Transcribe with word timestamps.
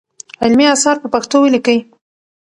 علمي 0.43 0.65
اثار 0.73 0.95
په 1.03 1.07
پښتو 1.13 1.37
ولیکئ. 1.41 1.79